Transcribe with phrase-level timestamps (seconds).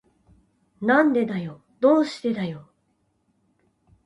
[0.81, 1.61] なんでだよ。
[1.79, 2.67] どうしてだよ。